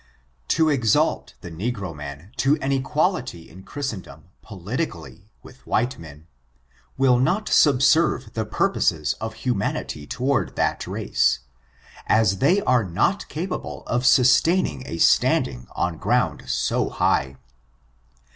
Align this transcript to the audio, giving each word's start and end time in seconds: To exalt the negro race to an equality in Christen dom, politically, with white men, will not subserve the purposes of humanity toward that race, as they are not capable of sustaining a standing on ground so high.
To 0.47 0.67
exalt 0.69 1.35
the 1.41 1.51
negro 1.51 1.95
race 1.95 2.29
to 2.37 2.57
an 2.57 2.71
equality 2.71 3.47
in 3.47 3.61
Christen 3.61 4.01
dom, 4.01 4.23
politically, 4.41 5.29
with 5.43 5.63
white 5.67 5.99
men, 5.99 6.25
will 6.97 7.19
not 7.19 7.47
subserve 7.47 8.33
the 8.33 8.43
purposes 8.43 9.13
of 9.21 9.35
humanity 9.45 10.07
toward 10.07 10.55
that 10.55 10.87
race, 10.87 11.41
as 12.07 12.39
they 12.39 12.61
are 12.61 12.83
not 12.83 13.27
capable 13.27 13.83
of 13.85 14.07
sustaining 14.07 14.81
a 14.87 14.97
standing 14.97 15.67
on 15.75 15.99
ground 15.99 16.45
so 16.49 16.89
high. 16.89 17.37